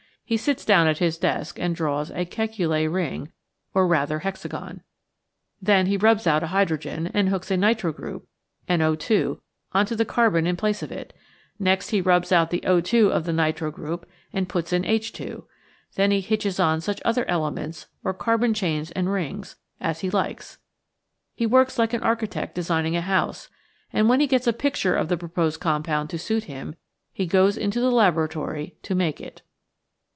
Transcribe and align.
He 0.23 0.37
sits 0.37 0.63
down 0.63 0.87
at 0.87 0.99
his 0.99 1.17
desk 1.17 1.59
and 1.59 1.75
draws 1.75 2.09
a 2.09 2.23
"Kekule 2.25 2.87
ring" 2.87 3.33
or 3.73 3.85
rather 3.85 4.19
hexagon. 4.19 4.81
Then 5.61 5.87
he 5.87 5.97
rubs 5.97 6.25
out 6.25 6.41
an 6.41 6.49
H 6.55 6.85
and 6.85 7.27
hooks 7.27 7.51
a 7.51 7.57
hitro 7.57 7.91
group 7.93 8.29
(NO2) 8.69 9.41
on 9.73 9.85
to 9.85 9.93
the 9.93 10.05
carbon 10.05 10.47
in 10.47 10.55
place 10.55 10.81
of 10.81 10.89
it; 10.89 11.11
next 11.59 11.89
he 11.89 11.99
rubs 11.99 12.31
out 12.31 12.49
the 12.49 12.61
O2 12.61 13.09
of 13.11 13.25
the 13.25 13.33
nitro 13.33 13.71
group 13.71 14.05
and 14.31 14.47
puts 14.47 14.71
in 14.71 14.85
Ha; 14.85 15.41
then 15.95 16.11
he 16.11 16.21
hitches 16.21 16.61
on 16.61 16.79
such 16.79 17.01
other 17.03 17.27
elements, 17.29 17.87
or 18.01 18.13
carbon 18.13 18.53
chains 18.53 18.89
and 18.91 19.11
rings, 19.11 19.57
as 19.81 19.99
he 19.99 20.09
likes. 20.09 20.59
He 21.35 21.45
works 21.45 21.77
like 21.77 21.91
an 21.93 22.03
architect 22.03 22.55
designing 22.55 22.95
a 22.95 23.01
house, 23.01 23.49
and 23.91 24.07
when 24.07 24.21
he 24.21 24.27
gets 24.27 24.47
a 24.47 24.53
picture 24.53 24.95
of 24.95 25.09
the 25.09 25.17
proposed 25.17 25.59
compound 25.59 26.09
to 26.11 26.17
suit 26.17 26.45
him 26.45 26.75
he 27.11 27.25
goes 27.25 27.57
into 27.57 27.81
the 27.81 27.91
laboratory 27.91 28.77
to 28.83 28.95
make 28.95 29.19
it. 29.19 29.41